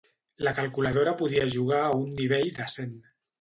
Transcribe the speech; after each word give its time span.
La 0.45 0.53
calculadora 0.59 1.13
podia 1.19 1.45
jugar 1.57 1.83
a 1.83 1.93
un 1.99 2.09
nivell 2.23 2.51
decent. 2.63 2.99